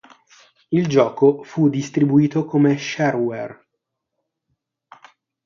[0.71, 3.67] Il gioco fu distribuito come shareware.